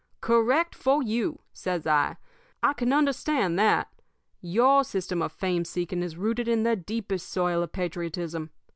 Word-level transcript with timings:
"'Correct 0.19 0.73
for 0.73 1.03
you!' 1.03 1.41
says 1.53 1.85
I. 1.85 2.17
'I 2.63 2.73
can 2.73 2.91
understand 2.91 3.59
that. 3.59 3.87
Your 4.41 4.83
system 4.83 5.21
of 5.21 5.31
fame 5.31 5.63
seeking 5.63 6.01
is 6.01 6.17
rooted 6.17 6.47
in 6.47 6.63
the 6.63 6.75
deepest 6.75 7.29
soil 7.29 7.61
of 7.61 7.71
patriotism. 7.71 8.49